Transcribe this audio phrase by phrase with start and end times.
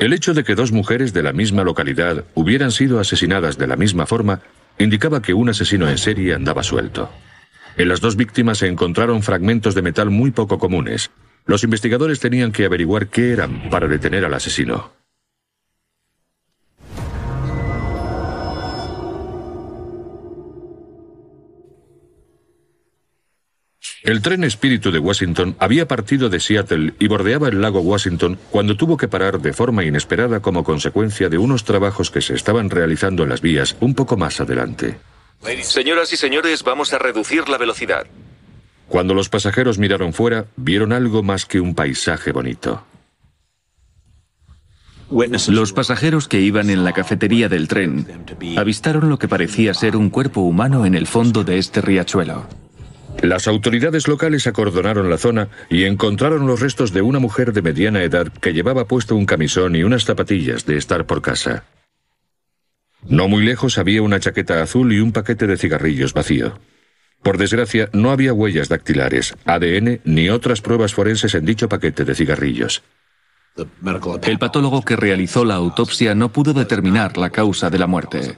[0.00, 3.76] El hecho de que dos mujeres de la misma localidad hubieran sido asesinadas de la
[3.76, 4.40] misma forma
[4.78, 7.10] indicaba que un asesino en serie andaba suelto.
[7.76, 11.10] En las dos víctimas se encontraron fragmentos de metal muy poco comunes.
[11.44, 14.99] Los investigadores tenían que averiguar qué eran para detener al asesino.
[24.02, 28.74] El tren espíritu de Washington había partido de Seattle y bordeaba el lago Washington cuando
[28.74, 33.24] tuvo que parar de forma inesperada como consecuencia de unos trabajos que se estaban realizando
[33.24, 34.98] en las vías un poco más adelante.
[35.62, 38.06] Señoras y señores, vamos a reducir la velocidad.
[38.88, 42.84] Cuando los pasajeros miraron fuera, vieron algo más que un paisaje bonito.
[45.48, 48.06] Los pasajeros que iban en la cafetería del tren
[48.56, 52.46] avistaron lo que parecía ser un cuerpo humano en el fondo de este riachuelo.
[53.22, 58.02] Las autoridades locales acordonaron la zona y encontraron los restos de una mujer de mediana
[58.02, 61.64] edad que llevaba puesto un camisón y unas zapatillas de estar por casa.
[63.06, 66.58] No muy lejos había una chaqueta azul y un paquete de cigarrillos vacío.
[67.22, 72.14] Por desgracia, no había huellas dactilares, ADN ni otras pruebas forenses en dicho paquete de
[72.14, 72.82] cigarrillos.
[74.22, 78.36] El patólogo que realizó la autopsia no pudo determinar la causa de la muerte.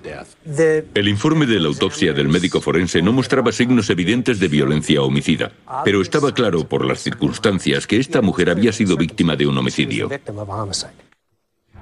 [0.95, 5.53] El informe de la autopsia del médico forense no mostraba signos evidentes de violencia homicida,
[5.85, 10.09] pero estaba claro por las circunstancias que esta mujer había sido víctima de un homicidio.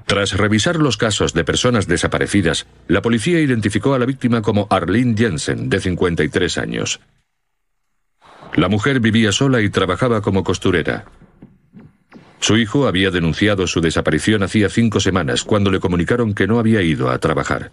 [0.07, 5.15] Tras revisar los casos de personas desaparecidas, la policía identificó a la víctima como Arlene
[5.17, 7.01] Jensen, de 53 años.
[8.55, 11.05] La mujer vivía sola y trabajaba como costurera.
[12.41, 16.83] Su hijo había denunciado su desaparición hacía cinco semanas cuando le comunicaron que no había
[16.83, 17.71] ido a trabajar.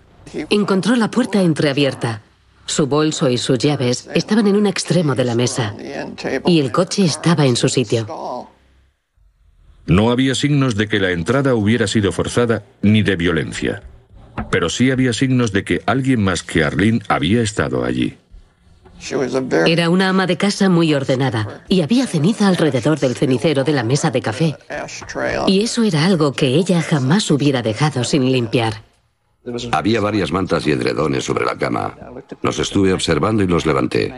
[0.49, 2.21] Encontró la puerta entreabierta.
[2.65, 5.73] Su bolso y sus llaves estaban en un extremo de la mesa
[6.45, 8.05] y el coche estaba en su sitio.
[9.85, 13.83] No había signos de que la entrada hubiera sido forzada ni de violencia,
[14.51, 18.17] pero sí había signos de que alguien más que Arlene había estado allí.
[19.65, 23.83] Era una ama de casa muy ordenada y había ceniza alrededor del cenicero de la
[23.83, 24.55] mesa de café.
[25.47, 28.87] Y eso era algo que ella jamás hubiera dejado sin limpiar.
[29.71, 31.95] Había varias mantas y edredones sobre la cama.
[32.41, 34.13] Los estuve observando y los levanté.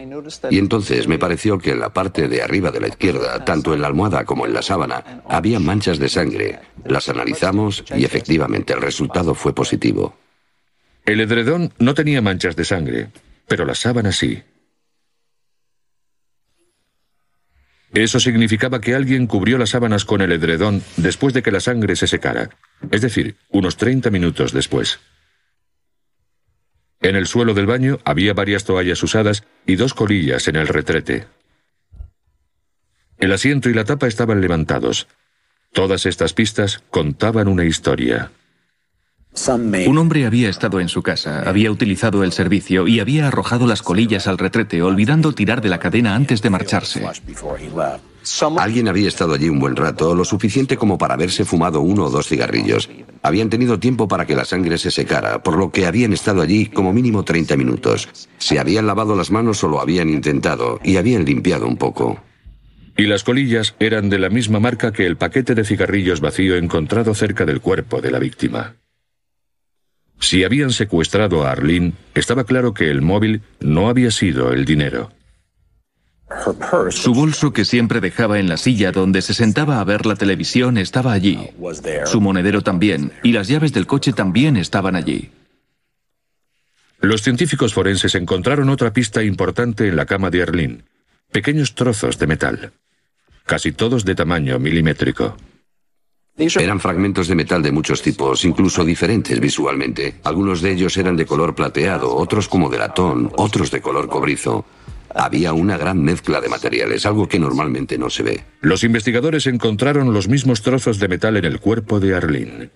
[0.50, 3.81] Y entonces me pareció que en la parte de arriba de la izquierda, tanto en
[3.81, 6.59] la almohada como en la sábana, había manchas de sangre.
[6.85, 10.16] Las analizamos y efectivamente el resultado fue positivo.
[11.06, 13.09] El edredón no tenía manchas de sangre,
[13.47, 14.41] pero la sábana sí.
[17.94, 21.95] Eso significaba que alguien cubrió las sábanas con el edredón después de que la sangre
[21.95, 22.50] se secara,
[22.91, 25.00] es decir, unos 30 minutos después.
[27.01, 31.27] En el suelo del baño había varias toallas usadas y dos colillas en el retrete.
[33.17, 35.07] El asiento y la tapa estaban levantados.
[35.73, 38.31] Todas estas pistas contaban una historia.
[39.88, 43.81] Un hombre había estado en su casa, había utilizado el servicio y había arrojado las
[43.81, 47.05] colillas al retrete, olvidando tirar de la cadena antes de marcharse.
[48.57, 52.09] Alguien había estado allí un buen rato, lo suficiente como para haberse fumado uno o
[52.09, 52.89] dos cigarrillos.
[53.23, 56.66] Habían tenido tiempo para que la sangre se secara, por lo que habían estado allí
[56.66, 58.09] como mínimo 30 minutos.
[58.38, 62.19] Se habían lavado las manos o lo habían intentado, y habían limpiado un poco.
[62.97, 67.16] Y las colillas eran de la misma marca que el paquete de cigarrillos vacío encontrado
[67.16, 68.75] cerca del cuerpo de la víctima.
[70.19, 75.12] Si habían secuestrado a Arlene, estaba claro que el móvil no había sido el dinero.
[76.91, 80.78] Su bolso que siempre dejaba en la silla donde se sentaba a ver la televisión
[80.78, 81.50] estaba allí.
[82.06, 85.31] Su monedero también, y las llaves del coche también estaban allí.
[87.01, 90.84] Los científicos forenses encontraron otra pista importante en la cama de Arlene.
[91.31, 92.74] Pequeños trozos de metal.
[93.46, 95.38] Casi todos de tamaño milimétrico.
[96.39, 100.16] Eran fragmentos de metal de muchos tipos, incluso diferentes visualmente.
[100.23, 104.65] Algunos de ellos eran de color plateado, otros como de latón, otros de color cobrizo.
[105.13, 108.44] Había una gran mezcla de materiales, algo que normalmente no se ve.
[108.62, 112.69] Los investigadores encontraron los mismos trozos de metal en el cuerpo de Arlene.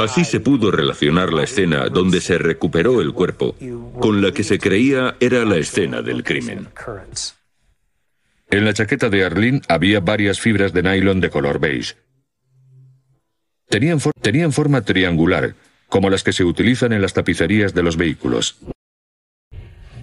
[0.00, 3.56] Así se pudo relacionar la escena donde se recuperó el cuerpo
[3.98, 6.68] con la que se creía era la escena del crimen.
[8.52, 11.94] En la chaqueta de Arlene había varias fibras de nylon de color beige.
[13.70, 15.54] Tenían, forma triangular,
[15.88, 18.58] como las que se utilizan en las tapicerías de los vehículos.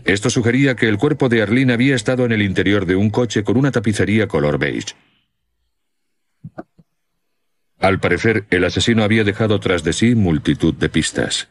[0.03, 3.43] Esto sugería que el cuerpo de Arlene había estado en el interior de un coche
[3.43, 4.95] con una tapicería color beige.
[7.77, 11.49] Al parecer, el asesino había dejado tras de sí multitud de pistas.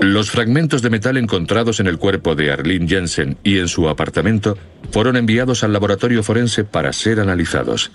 [0.00, 4.58] Los fragmentos de metal encontrados en el cuerpo de Arlene Jensen y en su apartamento
[4.90, 7.92] fueron enviados al laboratorio forense para ser analizados.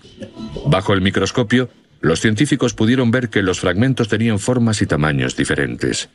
[0.65, 1.69] Bajo el microscopio,
[2.01, 6.09] los científicos pudieron ver que los fragmentos tenían formas y tamaños diferentes.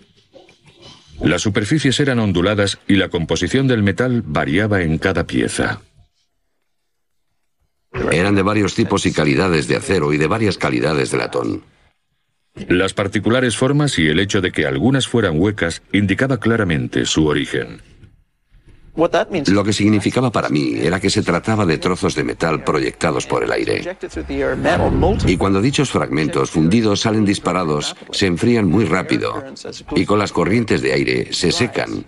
[1.21, 5.81] Las superficies eran onduladas y la composición del metal variaba en cada pieza.
[8.11, 11.63] Eran de varios tipos y calidades de acero y de varias calidades de latón.
[12.69, 17.83] Las particulares formas y el hecho de que algunas fueran huecas indicaba claramente su origen.
[19.49, 23.43] Lo que significaba para mí era que se trataba de trozos de metal proyectados por
[23.43, 23.97] el aire.
[25.27, 29.45] Y cuando dichos fragmentos fundidos salen disparados, se enfrían muy rápido
[29.97, 32.05] y con las corrientes de aire se secan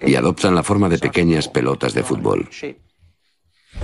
[0.00, 2.48] y adoptan la forma de pequeñas pelotas de fútbol.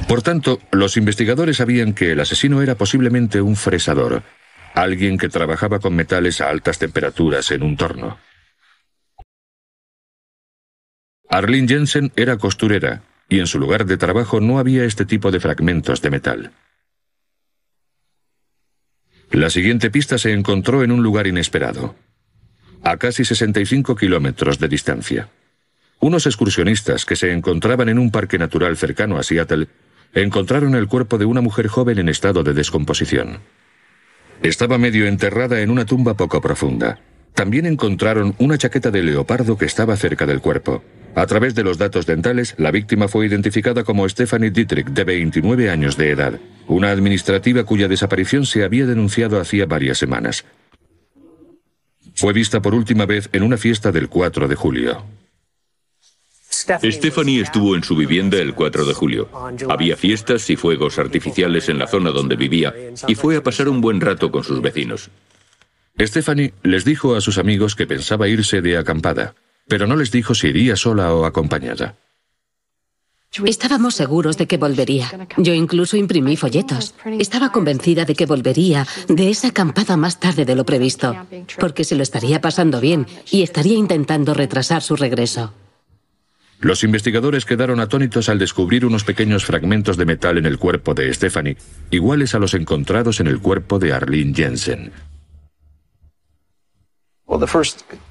[0.09, 4.23] Por tanto, los investigadores sabían que el asesino era posiblemente un fresador,
[4.75, 8.19] alguien que trabajaba con metales a altas temperaturas en un torno.
[11.29, 15.41] Arlene Jensen era costurera y en su lugar de trabajo no había este tipo de
[15.41, 16.53] fragmentos de metal.
[19.33, 21.97] La siguiente pista se encontró en un lugar inesperado,
[22.85, 25.29] a casi 65 kilómetros de distancia.
[25.99, 29.67] Unos excursionistas que se encontraban en un parque natural cercano a Seattle
[30.15, 33.41] encontraron el cuerpo de una mujer joven en estado de descomposición.
[34.43, 36.99] Estaba medio enterrada en una tumba poco profunda.
[37.35, 40.83] También encontraron una chaqueta de leopardo que estaba cerca del cuerpo.
[41.15, 45.71] A través de los datos dentales, la víctima fue identificada como Stephanie Dietrich, de 29
[45.71, 50.45] años de edad, una administrativa cuya desaparición se había denunciado hacía varias semanas.
[52.15, 55.05] Fue vista por última vez en una fiesta del 4 de julio.
[56.83, 59.29] Stephanie estuvo en su vivienda el 4 de julio.
[59.69, 62.75] Había fiestas y fuegos artificiales en la zona donde vivía
[63.07, 65.11] y fue a pasar un buen rato con sus vecinos.
[65.99, 69.35] Stephanie les dijo a sus amigos que pensaba irse de acampada,
[69.69, 71.97] pero no les dijo si iría sola o acompañada.
[73.45, 75.29] Estábamos seguros de que volvería.
[75.37, 76.95] Yo incluso imprimí folletos.
[77.19, 81.15] Estaba convencida de que volvería de esa acampada más tarde de lo previsto,
[81.59, 85.53] porque se lo estaría pasando bien y estaría intentando retrasar su regreso.
[86.61, 91.13] Los investigadores quedaron atónitos al descubrir unos pequeños fragmentos de metal en el cuerpo de
[91.13, 91.57] Stephanie,
[91.91, 94.93] iguales a los encontrados en el cuerpo de Arlene Jensen.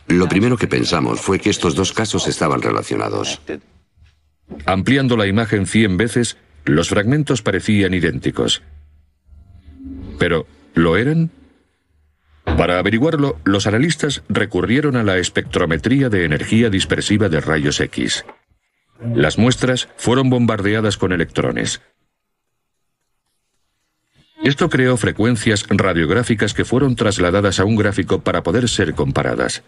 [0.08, 3.42] Lo primero que pensamos fue que estos dos casos estaban relacionados.
[4.66, 8.62] Ampliando la imagen cien veces, los fragmentos parecían idénticos.
[10.20, 10.46] Pero,
[10.76, 11.32] ¿lo eran?
[12.58, 18.26] Para averiguarlo, los analistas recurrieron a la espectrometría de energía dispersiva de rayos X.
[19.14, 21.82] Las muestras fueron bombardeadas con electrones.
[24.44, 29.64] Esto creó frecuencias radiográficas que fueron trasladadas a un gráfico para poder ser comparadas.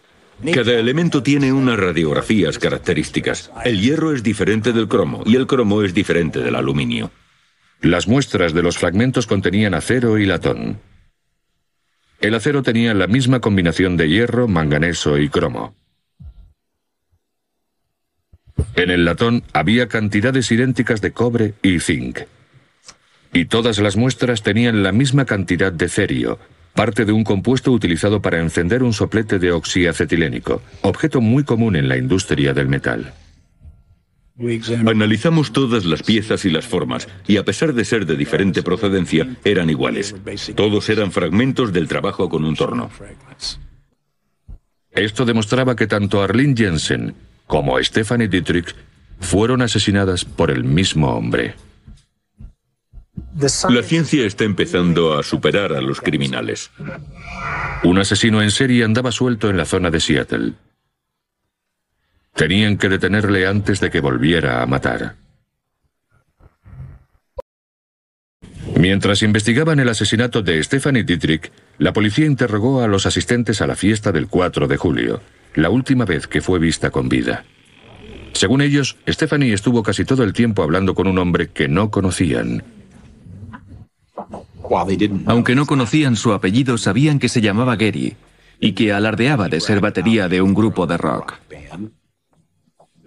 [0.53, 3.51] Cada elemento tiene unas radiografías características.
[3.65, 7.11] El hierro es diferente del cromo y el cromo es diferente del aluminio.
[7.81, 10.79] Las muestras de los fragmentos contenían acero y latón.
[12.19, 15.75] El acero tenía la misma combinación de hierro, manganeso y cromo.
[18.75, 22.21] En el latón había cantidades idénticas de cobre y zinc.
[23.33, 26.39] Y todas las muestras tenían la misma cantidad de cerio,
[26.73, 31.87] parte de un compuesto utilizado para encender un soplete de oxiacetilénico, objeto muy común en
[31.87, 33.13] la industria del metal.
[34.85, 39.27] Analizamos todas las piezas y las formas, y a pesar de ser de diferente procedencia,
[39.43, 40.15] eran iguales.
[40.55, 42.91] Todos eran fragmentos del trabajo con un torno.
[44.91, 47.15] Esto demostraba que tanto Arlene Jensen
[47.47, 48.75] como Stephanie Dietrich
[49.19, 51.55] fueron asesinadas por el mismo hombre.
[53.69, 56.71] La ciencia está empezando a superar a los criminales.
[57.83, 60.53] Un asesino en serie andaba suelto en la zona de Seattle.
[62.37, 65.15] Tenían que detenerle antes de que volviera a matar.
[68.75, 73.75] Mientras investigaban el asesinato de Stephanie Dietrich, la policía interrogó a los asistentes a la
[73.75, 75.21] fiesta del 4 de julio,
[75.55, 77.43] la última vez que fue vista con vida.
[78.33, 82.63] Según ellos, Stephanie estuvo casi todo el tiempo hablando con un hombre que no conocían.
[85.25, 88.15] Aunque no conocían su apellido, sabían que se llamaba Gary
[88.59, 91.33] y que alardeaba de ser batería de un grupo de rock.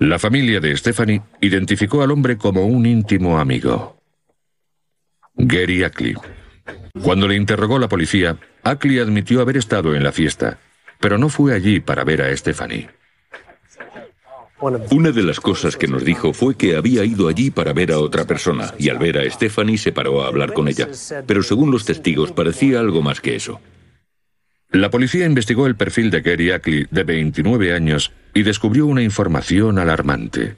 [0.00, 3.98] La familia de Stephanie identificó al hombre como un íntimo amigo.
[5.34, 6.14] Gary Ackley.
[7.02, 10.58] Cuando le interrogó la policía, Ackley admitió haber estado en la fiesta,
[11.00, 12.88] pero no fue allí para ver a Stephanie.
[14.90, 17.98] Una de las cosas que nos dijo fue que había ido allí para ver a
[17.98, 20.88] otra persona y al ver a Stephanie se paró a hablar con ella.
[21.26, 23.60] Pero según los testigos parecía algo más que eso.
[24.72, 29.78] La policía investigó el perfil de Gary Ackley, de 29 años, y descubrió una información
[29.78, 30.56] alarmante.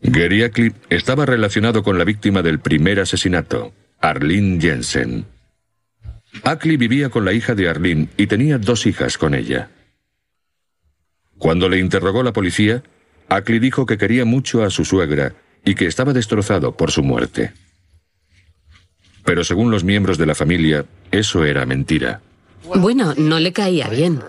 [0.00, 5.26] Gary Ackley estaba relacionado con la víctima del primer asesinato, Arlene Jensen.
[6.42, 9.70] Ackley vivía con la hija de Arlene y tenía dos hijas con ella.
[11.38, 12.82] Cuando le interrogó la policía,
[13.28, 17.52] Ackley dijo que quería mucho a su suegra y que estaba destrozado por su muerte.
[19.26, 22.20] Pero según los miembros de la familia, eso era mentira.
[22.64, 24.22] Bueno, no le caía bien.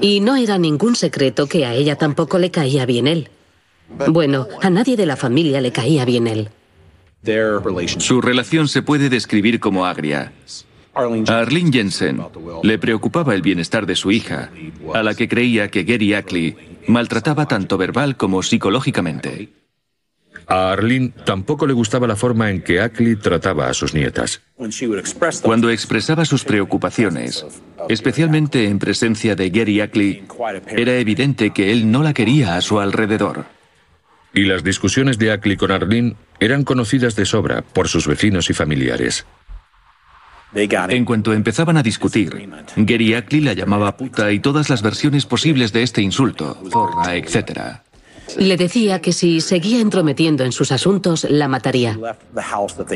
[0.00, 3.30] Y no era ningún secreto que a ella tampoco le caía bien él.
[4.08, 6.50] Bueno, a nadie de la familia le caía bien él.
[7.98, 10.32] Su relación se puede describir como agria.
[10.94, 12.20] A Arlene Jensen
[12.62, 14.50] le preocupaba el bienestar de su hija,
[14.92, 16.56] a la que creía que Gary Ackley
[16.88, 19.50] maltrataba tanto verbal como psicológicamente.
[20.50, 24.42] A Arlene tampoco le gustaba la forma en que Ackley trataba a sus nietas.
[25.42, 27.46] Cuando expresaba sus preocupaciones,
[27.88, 30.24] especialmente en presencia de Gary Ackley,
[30.66, 33.44] era evidente que él no la quería a su alrededor.
[34.34, 38.52] Y las discusiones de Ackley con Arlene eran conocidas de sobra por sus vecinos y
[38.52, 39.26] familiares.
[40.52, 45.72] En cuanto empezaban a discutir, Gary Ackley la llamaba puta y todas las versiones posibles
[45.72, 47.82] de este insulto, zorra, etc.
[48.38, 51.98] Le decía que si seguía entrometiendo en sus asuntos, la mataría.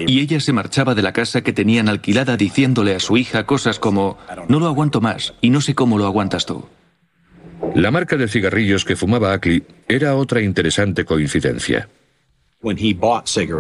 [0.06, 3.78] Y ella se marchaba de la casa que tenían alquilada diciéndole a su hija cosas
[3.78, 6.66] como, no lo aguanto más y no sé cómo lo aguantas tú.
[7.74, 11.88] La marca de cigarrillos que fumaba Ackley era otra interesante coincidencia.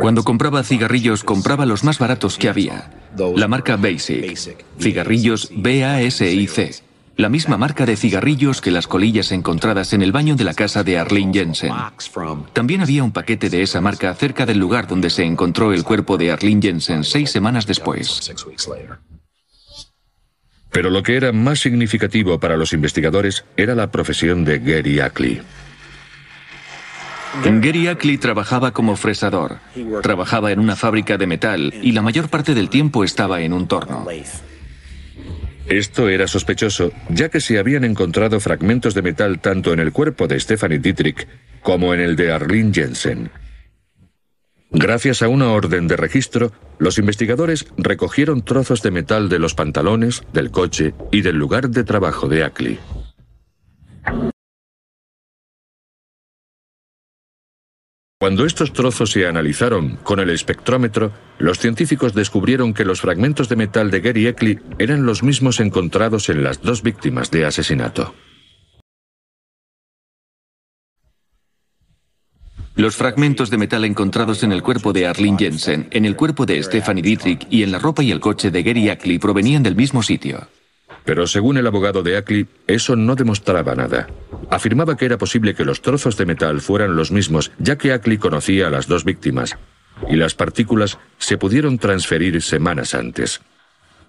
[0.00, 2.90] Cuando compraba cigarrillos, compraba los más baratos que había.
[3.36, 4.64] La marca Basic.
[4.78, 6.83] Cigarrillos B-A-S-I-C.
[7.16, 10.82] La misma marca de cigarrillos que las colillas encontradas en el baño de la casa
[10.82, 11.72] de Arlene Jensen.
[12.52, 16.16] También había un paquete de esa marca cerca del lugar donde se encontró el cuerpo
[16.16, 18.32] de Arlene Jensen seis semanas después.
[20.70, 25.40] Pero lo que era más significativo para los investigadores era la profesión de Gary Ackley.
[27.44, 29.58] Gary Ackley trabajaba como fresador.
[30.02, 33.68] Trabajaba en una fábrica de metal y la mayor parte del tiempo estaba en un
[33.68, 34.04] torno.
[35.68, 40.26] Esto era sospechoso, ya que se habían encontrado fragmentos de metal tanto en el cuerpo
[40.26, 41.26] de Stephanie Dietrich
[41.62, 43.30] como en el de Arlene Jensen.
[44.70, 50.22] Gracias a una orden de registro, los investigadores recogieron trozos de metal de los pantalones,
[50.32, 52.78] del coche y del lugar de trabajo de Ackley.
[58.20, 63.56] Cuando estos trozos se analizaron con el espectrómetro, los científicos descubrieron que los fragmentos de
[63.56, 68.14] metal de Gary Eckley eran los mismos encontrados en las dos víctimas de asesinato.
[72.76, 76.60] Los fragmentos de metal encontrados en el cuerpo de Arlene Jensen, en el cuerpo de
[76.62, 80.02] Stephanie Dietrich y en la ropa y el coche de Gary Ackley provenían del mismo
[80.02, 80.48] sitio.
[81.04, 84.08] Pero según el abogado de Ackley, eso no demostraba nada.
[84.50, 88.18] Afirmaba que era posible que los trozos de metal fueran los mismos, ya que Ackley
[88.18, 89.56] conocía a las dos víctimas,
[90.08, 93.42] y las partículas se pudieron transferir semanas antes.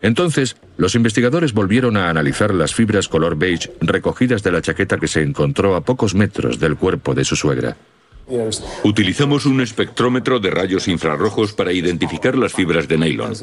[0.02, 5.08] Entonces, los investigadores volvieron a analizar las fibras color beige recogidas de la chaqueta que
[5.08, 7.76] se encontró a pocos metros del cuerpo de su suegra.
[8.84, 13.34] Utilizamos un espectrómetro de rayos infrarrojos para identificar las fibras de nylon.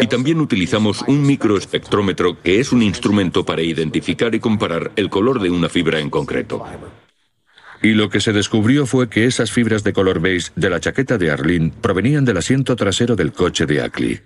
[0.00, 5.40] Y también utilizamos un microespectrómetro que es un instrumento para identificar y comparar el color
[5.40, 6.64] de una fibra en concreto.
[7.82, 11.18] Y lo que se descubrió fue que esas fibras de color beige de la chaqueta
[11.18, 14.20] de Arlene provenían del asiento trasero del coche de Ackley.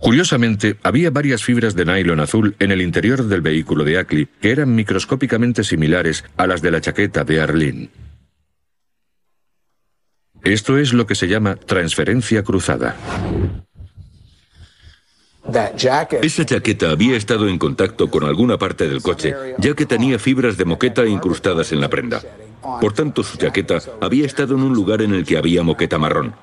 [0.00, 4.50] Curiosamente, había varias fibras de nylon azul en el interior del vehículo de Ackley que
[4.50, 7.90] eran microscópicamente similares a las de la chaqueta de Arlene.
[10.44, 12.96] Esto es lo que se llama transferencia cruzada.
[16.22, 20.56] Esa chaqueta había estado en contacto con alguna parte del coche, ya que tenía fibras
[20.56, 22.20] de moqueta incrustadas en la prenda.
[22.80, 26.34] Por tanto, su chaqueta había estado en un lugar en el que había moqueta marrón,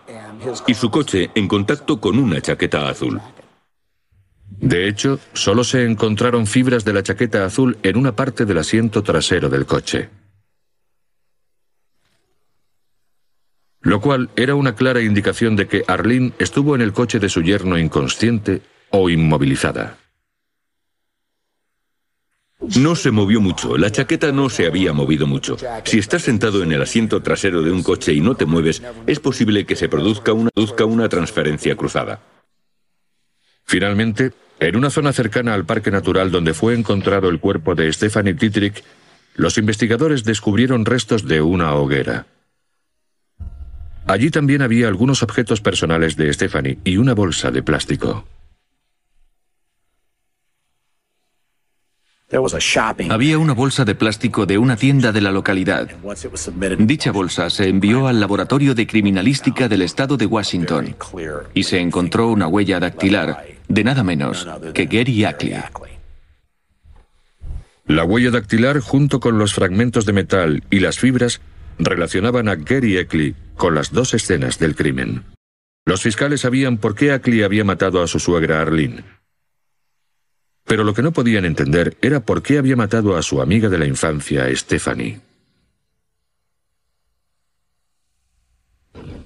[0.68, 3.22] y su coche en contacto con una chaqueta azul.
[4.60, 9.04] De hecho, solo se encontraron fibras de la chaqueta azul en una parte del asiento
[9.04, 10.10] trasero del coche.
[13.82, 17.42] Lo cual era una clara indicación de que Arlene estuvo en el coche de su
[17.42, 19.98] yerno inconsciente o inmovilizada.
[22.78, 25.58] No se movió mucho, la chaqueta no se había movido mucho.
[25.84, 29.20] Si estás sentado en el asiento trasero de un coche y no te mueves, es
[29.20, 32.22] posible que se produzca una, produzca una transferencia cruzada.
[33.66, 34.32] Finalmente,
[34.68, 38.84] en una zona cercana al Parque Natural donde fue encontrado el cuerpo de Stephanie Dietrich,
[39.36, 42.26] los investigadores descubrieron restos de una hoguera.
[44.06, 48.26] Allí también había algunos objetos personales de Stephanie y una bolsa de plástico.
[53.10, 55.88] Había una bolsa de plástico de una tienda de la localidad.
[56.80, 60.96] Dicha bolsa se envió al Laboratorio de Criminalística del Estado de Washington
[61.54, 65.54] y se encontró una huella dactilar de nada menos que Gary Ackley.
[67.86, 71.42] La huella dactilar junto con los fragmentos de metal y las fibras
[71.78, 75.24] relacionaban a Gary Ackley con las dos escenas del crimen.
[75.86, 79.04] Los fiscales sabían por qué Ackley había matado a su suegra Arlene.
[80.64, 83.78] Pero lo que no podían entender era por qué había matado a su amiga de
[83.78, 85.20] la infancia, Stephanie.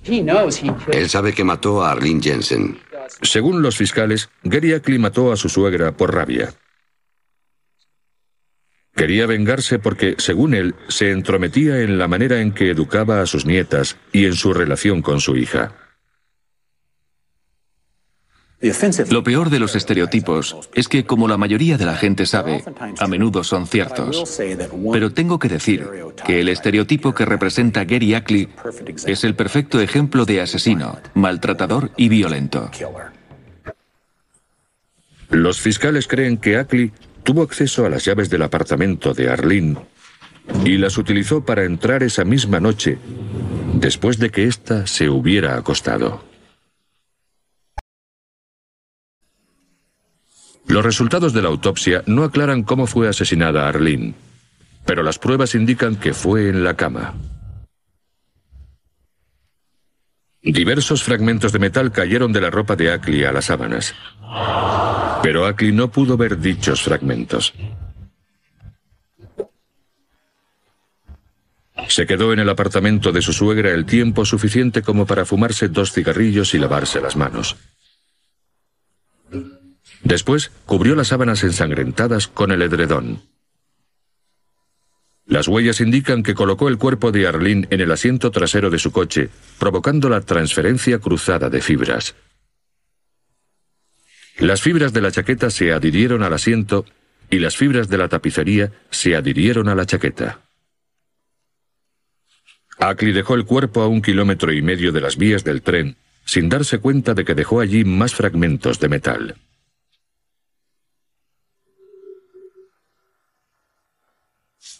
[0.03, 2.79] Él sabe que mató a Arlene Jensen.
[3.22, 6.54] Según los fiscales, Gary Ackley mató a su suegra por rabia.
[8.96, 13.46] Quería vengarse porque, según él, se entrometía en la manera en que educaba a sus
[13.46, 15.87] nietas y en su relación con su hija.
[19.12, 22.64] Lo peor de los estereotipos es que, como la mayoría de la gente sabe,
[23.00, 24.40] a menudo son ciertos.
[24.92, 25.88] Pero tengo que decir
[26.26, 28.50] que el estereotipo que representa Gary Ackley
[29.06, 32.72] es el perfecto ejemplo de asesino, maltratador y violento.
[35.30, 36.92] Los fiscales creen que Ackley
[37.24, 39.78] tuvo acceso a las llaves del apartamento de Arlene
[40.64, 42.98] y las utilizó para entrar esa misma noche,
[43.74, 46.26] después de que ésta se hubiera acostado.
[50.67, 54.13] Los resultados de la autopsia no aclaran cómo fue asesinada Arlene,
[54.86, 57.13] pero las pruebas indican que fue en la cama.
[60.41, 63.95] Diversos fragmentos de metal cayeron de la ropa de Ackley a las sábanas.
[65.24, 67.53] Pero Ackley no pudo ver dichos fragmentos.
[71.88, 75.91] Se quedó en el apartamento de su suegra el tiempo suficiente como para fumarse dos
[75.91, 77.55] cigarrillos y lavarse las manos.
[80.08, 83.24] Después cubrió las sábanas ensangrentadas con el edredón.
[85.26, 88.93] Las huellas indican que colocó el cuerpo de Arlene en el asiento trasero de su
[88.93, 92.15] coche, provocando la transferencia cruzada de fibras.
[94.38, 96.86] Las fibras de la chaqueta se adhirieron al asiento
[97.30, 100.39] y las fibras de la tapicería se adhirieron a la chaqueta.
[102.80, 106.48] Ackley dejó el cuerpo a un kilómetro y medio de las vías del tren, sin
[106.48, 109.36] darse cuenta de que dejó allí más fragmentos de metal.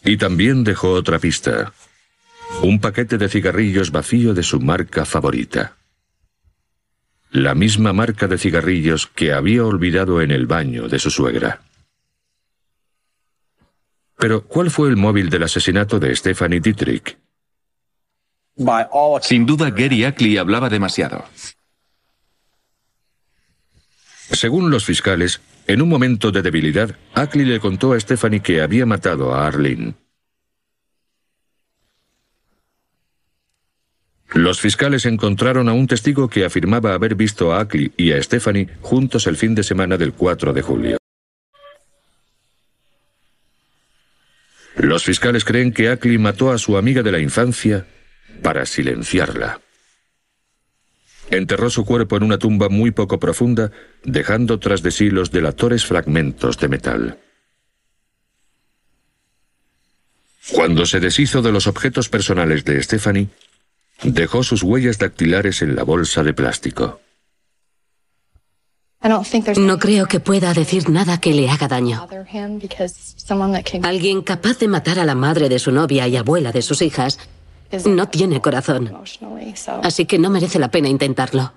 [0.04, 1.72] Y también dejó otra pista.
[2.62, 5.76] Un paquete de cigarrillos vacío de su marca favorita.
[7.30, 11.60] La misma marca de cigarrillos que había olvidado en el baño de su suegra.
[14.16, 17.16] Pero, ¿cuál fue el móvil del asesinato de Stephanie Dietrich?
[19.22, 21.24] Sin duda, Gary Ackley hablaba demasiado.
[24.32, 28.86] Según los fiscales, en un momento de debilidad, Ackley le contó a Stephanie que había
[28.86, 29.94] matado a Arlene.
[34.32, 38.68] Los fiscales encontraron a un testigo que afirmaba haber visto a Ackley y a Stephanie
[38.80, 40.98] juntos el fin de semana del 4 de julio.
[44.76, 47.86] Los fiscales creen que Ackley mató a su amiga de la infancia
[48.42, 49.60] para silenciarla.
[51.30, 53.70] Enterró su cuerpo en una tumba muy poco profunda,
[54.04, 57.18] dejando tras de sí los delatores fragmentos de metal.
[60.52, 63.28] Cuando se deshizo de los objetos personales de Stephanie,
[64.02, 67.00] dejó sus huellas dactilares en la bolsa de plástico.
[69.56, 72.08] No creo que pueda decir nada que le haga daño.
[73.82, 77.18] Alguien capaz de matar a la madre de su novia y abuela de sus hijas
[77.86, 78.92] no tiene corazón.
[79.82, 81.52] Así que no merece la pena intentarlo.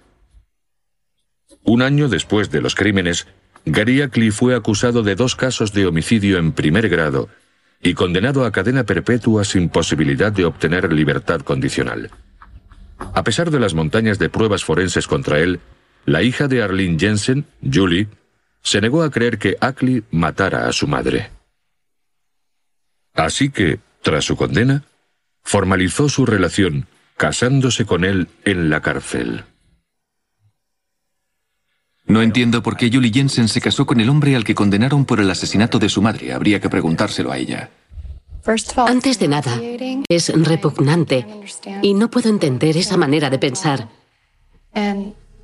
[1.63, 3.27] Un año después de los crímenes,
[3.65, 7.29] Gary Ackley fue acusado de dos casos de homicidio en primer grado
[7.81, 12.11] y condenado a cadena perpetua sin posibilidad de obtener libertad condicional.
[13.13, 15.59] A pesar de las montañas de pruebas forenses contra él,
[16.05, 18.07] la hija de Arlene Jensen, Julie,
[18.61, 21.31] se negó a creer que Ackley matara a su madre.
[23.13, 24.83] Así que, tras su condena,
[25.43, 29.43] formalizó su relación casándose con él en la cárcel.
[32.05, 35.19] No entiendo por qué Julie Jensen se casó con el hombre al que condenaron por
[35.19, 36.33] el asesinato de su madre.
[36.33, 37.69] Habría que preguntárselo a ella.
[38.87, 39.61] Antes de nada,
[40.09, 41.27] es repugnante
[41.83, 43.87] y no puedo entender esa manera de pensar.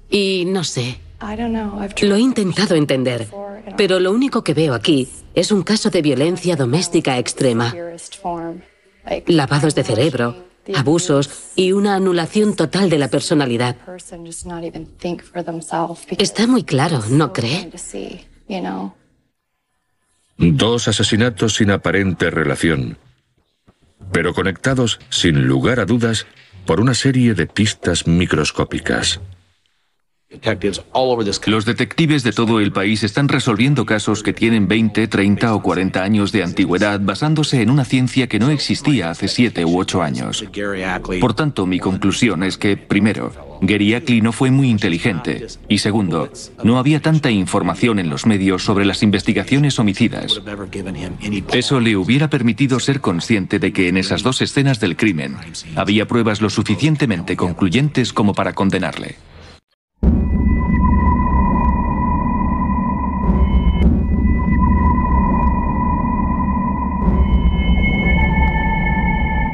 [0.10, 1.00] Y no sé.
[2.02, 3.28] Lo he intentado entender,
[3.78, 7.74] pero lo único que veo aquí es un caso de violencia doméstica extrema
[9.28, 13.76] lavados de cerebro, abusos y una anulación total de la personalidad.
[16.17, 17.70] Está muy claro, ¿no cree?
[20.38, 22.98] Dos asesinatos sin aparente relación,
[24.12, 26.28] pero conectados sin lugar a dudas
[26.65, 29.20] por una serie de pistas microscópicas.
[31.46, 36.04] Los detectives de todo el país están resolviendo casos que tienen 20, 30 o 40
[36.04, 40.46] años de antigüedad basándose en una ciencia que no existía hace 7 u 8 años.
[41.22, 46.30] Por tanto, mi conclusión es que, primero, Gary Ackley no fue muy inteligente y segundo,
[46.62, 50.42] no había tanta información en los medios sobre las investigaciones homicidas.
[51.54, 55.38] Eso le hubiera permitido ser consciente de que en esas dos escenas del crimen
[55.78, 59.16] había pruebas lo suficientemente concluyentes como para condenarle.